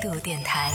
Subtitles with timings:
[0.00, 0.70] 度电台，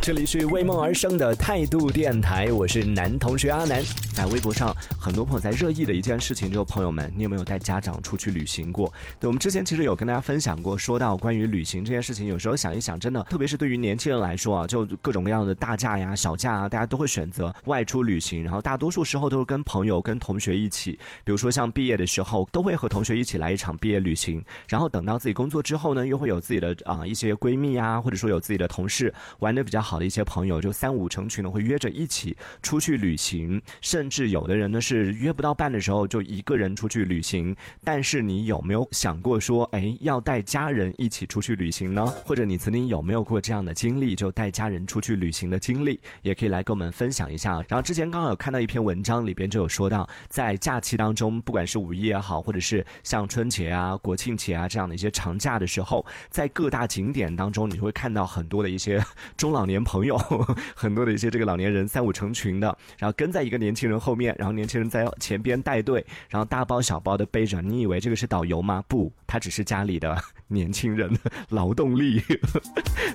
[0.00, 3.82] 这里是为梦而生的态度电台，我是男同学阿南。
[4.12, 8.92] 在微博上，很多朋友在热议的一件事情，就是朋友们，你有没有带家长出去旅行过？
[9.18, 20.92] 对，我们之前其实有跟大家分享过，说到关于旅行这件事情，有时候想一想，真的，特别是对于年轻人来说啊，就各种各样的大假呀、小假啊，大家都会选择外出旅行，然后大多数时候都是跟朋友、跟同学一起。
[21.24, 37.54] 比如说像毕业的时候，都会和同学一起来一场毕业旅行，然后等到自己工作之后呢，又会有自己的啊一些闺蜜啊，或者说有自己的同事玩的比较好好的一些朋友，就三五成群的会约着一起出去旅行，甚至有的人呢是约不到半的时候就一个人出去旅行。
[37.84, 42.04] 但是你有没有想过说，哎，要带家人一起出去旅行呢？
[42.26, 47.52] 或者你曾经有没有过这样的经历，就带家人出去旅行的经历，也可以来跟我们分享一下。
[47.68, 59.00] 然后之前刚好有看到一篇文章，里边就有说到，在假期当中，不管是五一也好，或者是像春节啊、国庆节啊这样的一些长假的时候，在各大景点当中，你会看到很多的一些
[59.36, 60.16] 中老年朋友，
[60.76, 67.62] 很多的一些这个老年人三五成群的，然后跟在一个年轻人后面，然后年轻人在前边带队，然后大包小包的背着。
[67.62, 68.84] 你以为这个是导游吗？
[68.86, 70.16] 不，他只是家里的
[70.48, 71.10] 年轻人
[71.48, 72.20] 劳动力。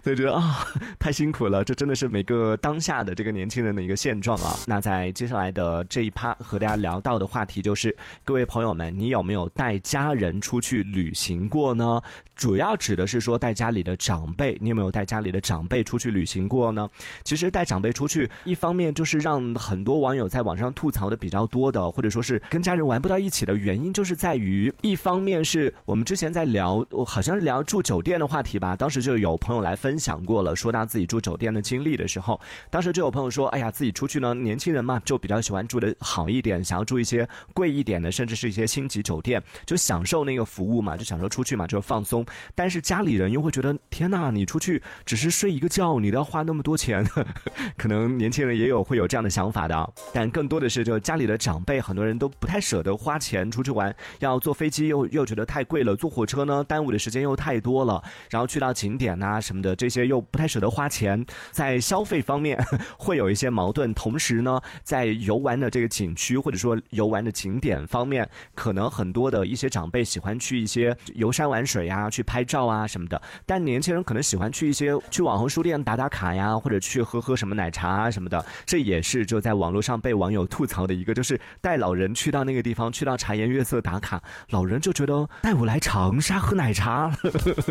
[0.03, 0.65] 所以觉得啊，
[0.97, 4.55] 太辛苦了，这真的是每个当下的这个年轻人的一个现状啊。
[4.65, 12.01] 那在接下来的这一趴和大家聊到的话题就是，各位朋友们，你有没有带家人出去旅行过呢？
[12.35, 16.89] 主要指的是说带家里的长辈，你有没有带家里的长辈出去旅行过呢？
[17.23, 32.41] 其实带长辈出去，一方面就是让很多网友在网上吐槽的比较多的，或者说是跟家人玩不到一起的原因，就是在于一方面是我们之前在聊，我好像是聊住酒店的话题吧，当时就有朋友来分享过了，说他自己住酒店的经历的时候，
[32.71, 42.25] 当时就有朋友说，哎呀，自己出去呢，年轻人嘛，就比较喜欢住的好一点，想要住一些贵一点的，甚至是一些星级酒店，就享受那个服务嘛，就享受出去嘛，就放松。
[42.55, 47.05] 但是家里人又会觉得，天呐，你出去只是睡一个觉，你都要花花那么多钱，
[47.75, 49.93] 可能年轻人也有会有这样的想法的。
[50.13, 62.57] 但更多的是，就家里的长辈，很多人都不太舍得花钱出去玩，要坐飞机又又觉得太贵了，坐火车呢耽误的时间又太多了，然后去到景点呐什么的这些又不太舍得花钱，在消费方面
[62.97, 63.93] 会有一些矛盾。
[63.93, 73.21] 同时呢，在游玩的这个景区或者说游玩的景点方面，可能很多的一些长辈喜欢去一些游山玩水呀，去拍照啊什么的。
[73.45, 78.43] 但年轻人可能喜欢去一些去网红书店打打卡呀，或者去喝喝什么奶茶啊什么的。
[78.65, 87.11] 这也是就在网络上被网友吐槽的一个，就是带老人去到那个地方，去到茶颜悦色打卡，老人就觉得带我来长沙喝奶茶。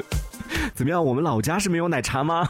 [0.74, 1.04] 怎么样？
[1.04, 2.48] 我们老家是没有奶茶吗？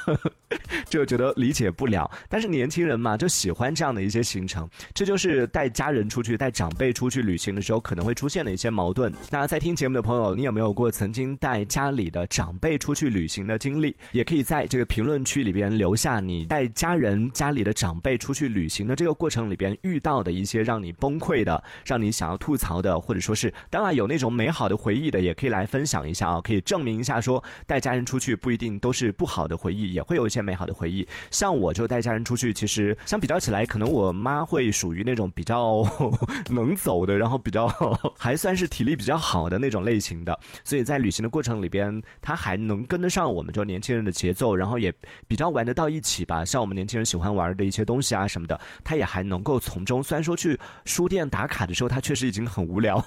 [0.89, 2.11] 就觉得理解不了。
[2.29, 4.69] 但是年轻人嘛，就喜欢这样的一些行程。
[4.95, 9.13] 这就是带家人出去、带长辈出去旅行的时候可能会出现的一些矛盾。
[9.31, 13.95] 那在听节目的朋友，你有没有过曾经带家里的长辈出去旅行的经历？
[14.13, 31.07] 也可以在这个评论区里边留下你带家人、家里的长辈出去旅行的这个过程里边遇到的一些让你崩溃的、让你想要吐槽的，或者说是当然有那种美好的回忆的，也可以来分享一下啊，可以证明一下说带家人出去不一定都是不好的回忆，也会有一些美好的回忆。
[31.31, 35.85] 像我就带家人出去，其实相比较起来，可能我妈会属于那种比较
[36.51, 37.67] 能走的，然后比较
[38.17, 44.95] 还算是体力比较好的那种类型的，所以在旅行的过程里边，她还能跟得上我们就年轻人的节奏，然后也
[45.27, 46.45] 比较玩得到一起吧。
[46.45, 50.03] 像我们年轻人喜欢玩的一些东西啊什么的，她也还能够从中。
[50.03, 53.05] 虽然说去书店打卡的时候，她确实已经很无聊，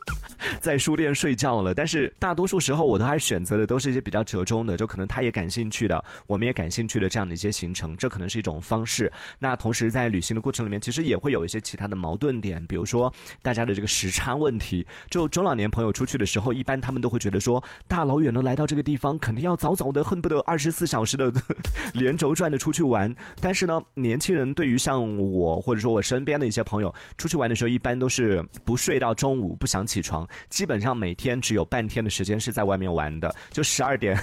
[0.60, 9.10] 在书店睡觉了，但是大多数时候我都还选择的都是一些比较折中的，就可能她也感兴趣的，我们也感兴趣的这样的一些行程，这可能是一种方式。
[9.38, 14.86] 那同时在旅行的过程里面，其实也会有一些其他的矛盾点，比如说大家的这个时差问题。
[15.10, 21.32] 就中老年朋友出去的时候，一般他们都会觉得说，大老远的来到这个地方，肯定要早早的，恨不得二十四小时的
[21.94, 23.14] 连轴转的出去玩。
[23.40, 34.18] 但是呢，年轻人对于像我或者说我身边的一些朋友出去玩的时候，一般都是不睡到中午，不想起床，基本上每天只有半天的时间是在外面玩的，就十二点、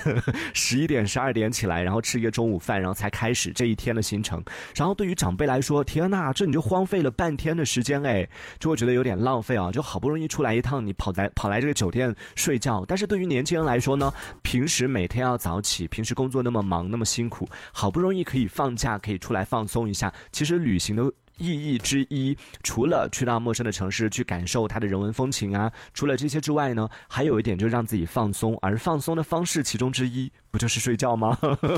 [0.53, 4.43] 十一点、十二点起来，然后吃一个中午饭，然后才开始这一天的行程。
[4.75, 8.27] 然后对于长辈来说，天呐，这你就荒废了半天的时间，哎，
[8.59, 9.71] 就会觉得有点浪费啊！
[9.71, 12.83] 就好不容易出来一趟，你跑来跑来这个酒店睡觉。
[12.87, 20.13] 但是对于年轻人来说呢，平时每天要早起，平时工作那么忙那么辛苦，好不容易可以放假，可以出来放松一下。
[20.31, 21.11] 其实旅行的。
[21.37, 30.31] 意义之一，除了去到陌生的城市去感受它的人文风情啊，除了这些之外呢，还有一点就是让自己放松，而放松的方式其中之一。
[30.51, 31.37] 不就是睡觉吗？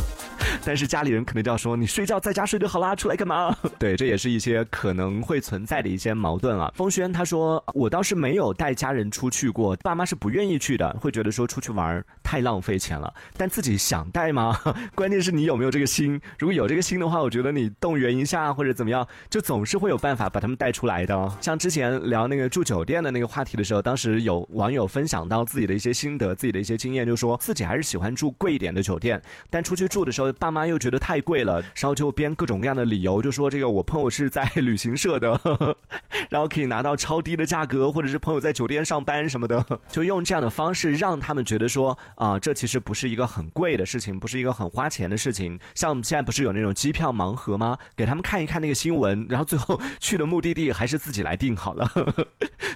[0.64, 3.58] 但是家里人可能就要说你睡觉在家睡就好啦，出来干嘛？
[3.80, 6.72] 对，这也是一些可能会存在的一些矛盾啊。
[6.76, 13.12] 风轩他说我倒是没有带家人出去过，爸妈是不愿意去的，会觉得说出去玩太浪费钱了。
[13.36, 14.56] 但自己想带吗？
[14.94, 16.22] 关键是你有没有这个心。
[16.38, 21.38] 如果有这个心的话，我觉得你动员一下或者怎么样，就总是会有办法把他们带出来的。
[21.42, 28.68] 像之前聊那个住酒店的那个话题的时候，当时有网友分享到自己的一些心得，自己的一些经验，就说自己还是喜欢住贵一点。
[28.68, 35.40] 的酒店，但出去住的时候，爸妈又觉得太贵了，然后就编各种各样的理由，就说这个我朋友是在旅行社的，
[36.30, 45.58] 然后可以拿到超低的价格，或者是朋友在酒店上班什么的，就用这样的方式让他们觉得说啊，这其实不是一个很贵的事情，不是一个很花钱的事情。
[45.74, 47.78] 像我们现在不是有那种机票盲盒吗？
[47.96, 51.88] 给他们看一看那个新闻，然后最后去的目的地还是自己来定好了，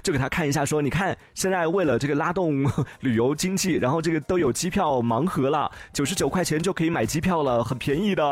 [0.03, 2.63] 就给他看一下，说你看现在为了这个拉动
[3.01, 5.71] 旅游经济，然后这个都有机票盲盒了。
[5.93, 8.23] 九十九块钱就可以买机票了，很便宜的。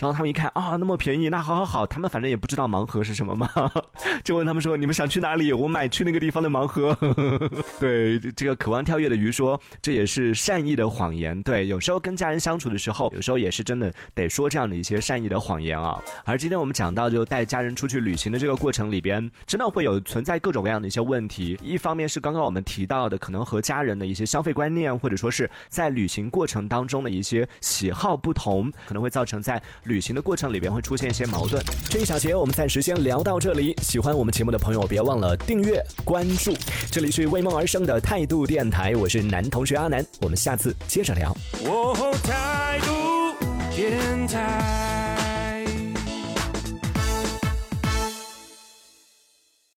[0.00, 1.86] 然后他们一看啊，那么便宜，那好好好。
[1.86, 3.48] 他们反正也不知道盲盒是什么嘛，
[4.24, 5.52] 就问他们说：“你们想去哪里？
[5.52, 6.96] 我买去那个地方的盲盒。
[7.78, 16.00] ”对，这个渴望跳跃的鱼说：“这也是善意的谎言。”对，有时候跟家人相处的时候，有时候也是真的得说这样的一些善意的谎言啊。
[16.24, 21.58] 而今天我们讲到，就带家人出去旅行的这个过程里边，真的会有存在各种各样的一些问题。
[21.62, 27.02] 一方面是刚刚我们提到的，可能和家人的一些消费观念，或者说是在旅行过程当中。
[27.02, 31.60] 的一些喜好不同，可能会造成在旅行的过程里边会出现一些矛盾。
[31.90, 33.74] 这一小节我们暂时先聊到这里。
[33.82, 36.54] 喜欢我们节目的朋友，别忘了订阅关注。
[36.92, 41.36] 这里是为梦而生的态度电台，我是男同学阿南，我们下次接着聊。
[42.22, 43.34] 态度
[43.74, 44.91] 电台。